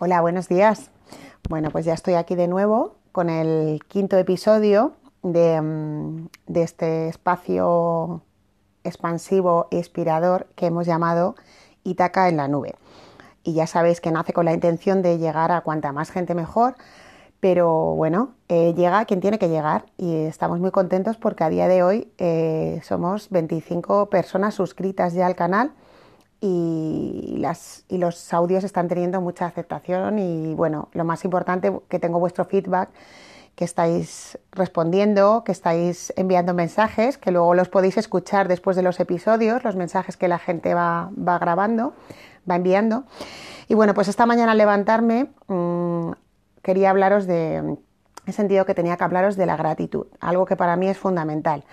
[0.00, 0.90] Hola, buenos días.
[1.48, 8.20] Bueno, pues ya estoy aquí de nuevo con el quinto episodio de, mm, este espacio
[8.82, 11.36] expansivo e inspirador que hemos llamado
[11.84, 12.74] Itaca en la nube.
[13.44, 16.74] Y ya sabéis que nace con la intención de llegar a cuanta más gente mejor,
[17.38, 21.68] pero bueno, eh, llega quien tiene que llegar y estamos muy contentos porque a día
[21.68, 25.72] de hoy eh, somos 25 personas suscritas ya al canal
[26.46, 27.42] y,
[27.88, 32.90] los audios están teniendo mucha aceptación y bueno, lo más importante que tengo vuestro feedback
[33.54, 38.98] que estáis respondiendo, que estáis enviando mensajes, que luego los podéis escuchar después de los
[38.98, 41.94] episodios, los mensajes que la gente va, va grabando,
[42.50, 43.04] va enviando.
[43.68, 46.10] Y bueno, pues esta mañana al levantarme mmm,
[46.62, 47.76] quería hablaros de,
[48.26, 51.64] he sentido que tenía que hablaros de la gratitud, algo que para mí es fundamental.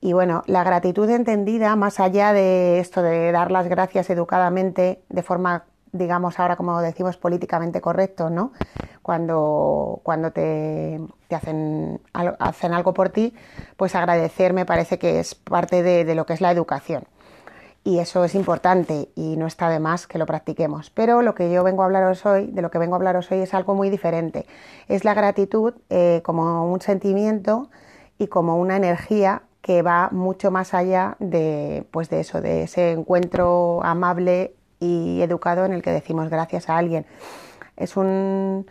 [0.00, 5.22] Y bueno, la gratitud entendida, más allá de esto de dar las gracias educadamente, de
[5.22, 8.52] forma, digamos ahora como decimos, políticamente correcto, ¿no?
[9.02, 13.34] Cuando, cuando te, hacen, hacen, algo por ti,
[13.76, 17.04] pues agradecer me parece que es parte de, de lo que es la educación
[17.88, 20.90] y eso es importante y no está de más que lo practiquemos.
[20.90, 23.38] Pero lo que yo vengo a hablaros hoy, de lo que vengo a hablaros hoy
[23.38, 24.44] es algo muy diferente.
[24.88, 27.70] Es la gratitud eh, como un sentimiento
[28.18, 32.92] y como una energía que va mucho más allá de, pues de eso, de ese
[32.92, 37.04] encuentro amable y educado en el que decimos gracias a alguien.
[37.76, 38.66] Es un,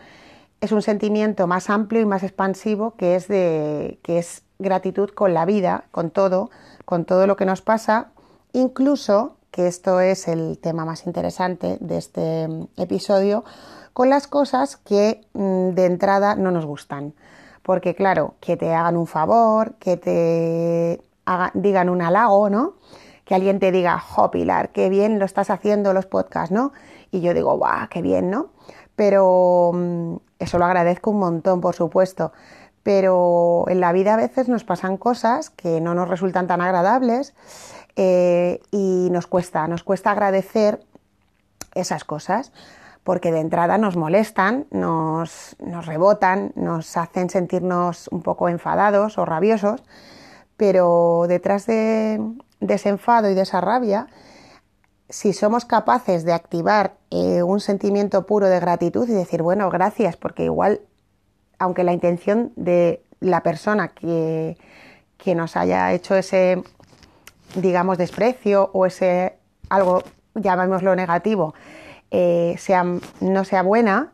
[0.59, 5.35] es un sentimiento más amplio y más expansivo que es, de, que es gratitud con
[5.35, 6.49] la vida, con todo,
[6.85, 8.07] con todo lo que nos pasa
[8.53, 13.43] incluso, que esto es el tema más interesante de este episodio,
[13.93, 17.13] con las cosas que mm, de entrada no nos gustan.
[17.67, 21.01] Porque claro, que te hagan un favor, que te
[21.53, 22.75] digan un halago, ¿no?
[23.25, 26.71] Que alguien te diga, jo, Pilar, qué bien lo estás haciendo los podcasts, ¿no?
[27.11, 28.51] Y yo digo, guau, qué bien, ¿no?
[28.95, 32.31] Pero mm, eso lo agradezco un montón, por supuesto.
[32.83, 37.35] Pero en la vida a veces nos pasan cosas que no nos resultan tan agradables
[37.97, 40.79] eh, y nos cuesta, nos cuesta agradecer
[41.75, 42.53] esas cosas
[43.07, 49.23] porque de entrada nos molestan, nos, nos, rebotan, nos hacen sentirnos un poco enfadados o
[49.23, 49.81] rabiosos,
[50.57, 52.19] pero detrás de,
[52.59, 54.07] ese enfado y de esa rabia,
[55.07, 60.17] si somos capaces de activar eh, un sentimiento puro de gratitud y decir, bueno, gracias,
[60.17, 60.81] porque igual,
[61.59, 64.57] aunque la intención de la persona que,
[65.17, 66.61] que nos haya hecho ese,
[67.55, 69.37] digamos, desprecio o ese
[69.69, 70.03] algo,
[70.35, 71.53] llamémoslo negativo,
[72.11, 72.85] eh, sea,
[73.19, 74.11] no sea buena,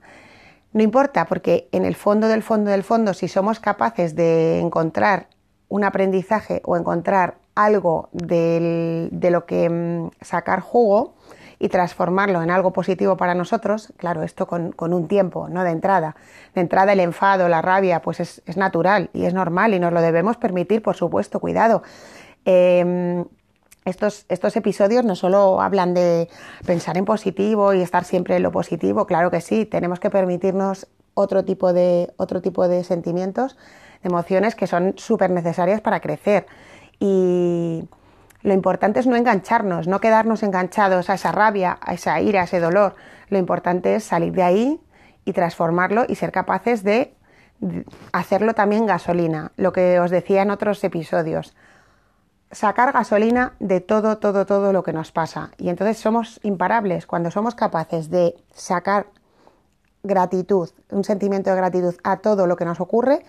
[0.73, 5.27] no importa, porque en el fondo del fondo del fondo, si somos capaces de encontrar
[5.69, 11.13] un aprendizaje o encontrar algo de lo que mm, sacar jugo
[11.59, 15.69] y transformarlo en algo positivo para nosotros, claro, esto con, con, un tiempo, no de
[15.69, 16.15] entrada.
[16.55, 19.93] De entrada el enfado, la rabia, pues es, es natural y es normal y nos
[19.93, 21.83] lo debemos permitir, por supuesto, cuidado.
[22.45, 23.23] Eh,
[23.85, 26.29] estos, estos, episodios no solo hablan de
[26.65, 30.87] pensar en positivo y estar siempre en lo positivo, claro que sí, tenemos que permitirnos
[31.13, 33.57] otro tipo de, otro tipo de sentimientos,
[34.01, 36.45] de emociones que son súper necesarias para crecer.
[36.99, 37.83] Y
[38.41, 42.43] lo importante es no engancharnos, no quedarnos enganchados a esa rabia, a esa ira, a
[42.45, 42.95] ese dolor.
[43.29, 44.81] Lo importante es salir de ahí
[45.25, 47.13] y transformarlo y ser capaces de
[48.11, 51.55] hacerlo también gasolina, lo que os decía en otros episodios
[52.53, 55.51] sacar gasolina de todo, todo, todo lo que nos pasa.
[55.57, 59.07] Y entonces somos imparables cuando somos capaces de sacar
[60.03, 63.25] gratitud, un sentimiento de gratitud a todo lo que nos ocurre.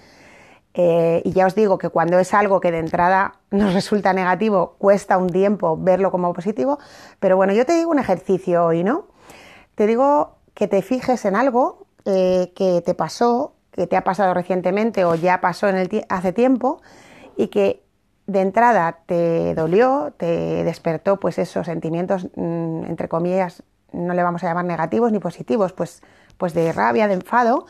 [0.76, 4.74] Eh, y ya os digo que cuando es algo que de entrada nos resulta negativo,
[4.78, 6.78] cuesta un tiempo verlo como positivo.
[7.20, 9.06] Pero bueno, yo te digo un ejercicio hoy, ¿no?
[9.76, 14.34] Te digo que te fijes en algo eh, que te pasó, que te ha pasado
[14.34, 15.68] recientemente o ya pasó
[16.08, 16.80] hace tiempo
[17.36, 17.83] y que
[18.26, 23.62] de entrada te dolió, te despertó pues esos sentimientos, mm, entre comillas,
[23.92, 26.02] no le vamos a llamar negativos ni positivos, pues,
[26.36, 27.66] pues de rabia, de enfado,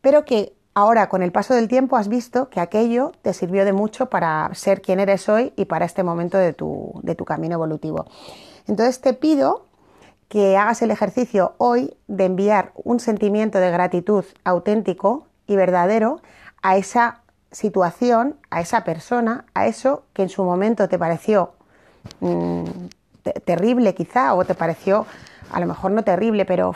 [0.00, 3.72] pero que ahora con el paso del tiempo has visto que aquello te sirvió de
[3.72, 7.54] mucho para ser quien eres hoy y para este momento de tu, de tu camino
[7.54, 8.06] evolutivo.
[8.66, 9.66] Entonces te pido
[10.28, 16.20] que hagas el ejercicio hoy de enviar un sentimiento de gratitud auténtico y verdadero
[16.62, 21.52] a esa situación, a esa persona, a eso que en su momento te pareció
[23.22, 25.06] te terrible quizá, o te pareció
[25.50, 26.74] a lo mejor no terrible, pero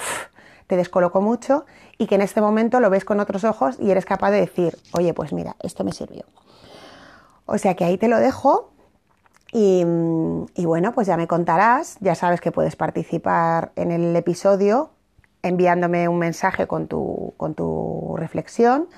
[0.66, 1.66] te descolocó mucho
[1.98, 4.78] y que en este momento lo ves con otros ojos y eres capaz de decir,
[4.92, 6.24] oye, pues mira, esto me sirvió.
[7.46, 8.70] O sea que ahí te lo dejo
[9.52, 9.84] y,
[10.54, 14.90] y bueno, pues ya me contarás, ya sabes que puedes participar en el episodio
[15.42, 18.88] enviándome un mensaje con tu, con tu reflexión.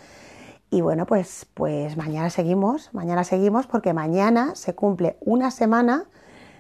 [0.75, 6.07] Y bueno, pues, pues mañana seguimos, mañana seguimos porque mañana se cumple una semana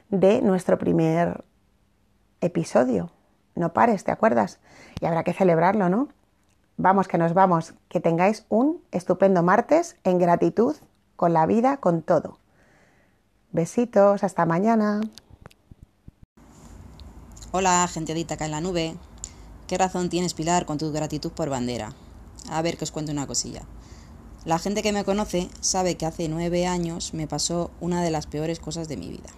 [0.08, 1.43] de nuestro primer
[2.40, 3.11] episodio.
[3.56, 4.61] No pares, ¿te acuerdas?
[5.00, 6.11] Y habrá que celebrarlo, ¿no?
[6.76, 7.75] Vamos, que nos vamos.
[7.88, 10.76] Que tengáis un estupendo martes en gratitud
[11.16, 12.38] con la vida, con todo.
[13.50, 15.00] Besitos, hasta mañana.
[17.50, 18.94] Hola, gente de en la nube.
[19.66, 21.90] ¿Qué razón tienes, Pilar, con tu gratitud por bandera?
[22.49, 23.62] A ver que os cuento una cosilla.
[24.44, 28.26] La gente que me conoce sabe que hace nueve años me pasó una de las
[28.26, 29.31] peores cosas de mi vida.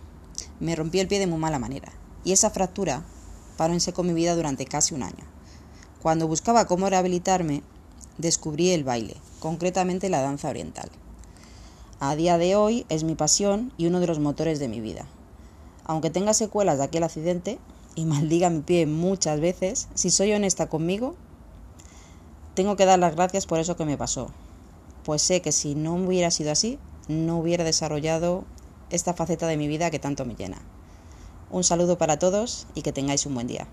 [0.59, 1.93] Me rompí el pie de muy mala manera.
[2.25, 3.05] Y esa fractura
[3.57, 5.25] paró en seco mi vida durante casi un año.
[6.03, 7.63] Cuando buscaba cómo rehabilitarme,
[8.19, 10.91] descubrí el baile, concretamente la danza oriental.
[12.01, 15.07] A día de hoy es mi pasión y uno de los motores de mi vida.
[15.85, 17.61] Aunque tenga secuelas de aquel accidente,
[17.95, 21.15] y maldiga mi pie muchas veces, si soy honesta conmigo,
[22.55, 24.33] tengo que dar las gracias por eso que me pasó,
[25.07, 28.45] pues sé que si no hubiera sido así, no hubiera desarrollado
[28.91, 30.59] esta faceta de mi vida que tanto me llena.
[31.49, 33.69] Un saludo para todos y que tengáis un buen día.